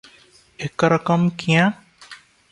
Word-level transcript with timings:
ଏକରକମ 0.67 1.27
କିଆଁ? 1.43 1.67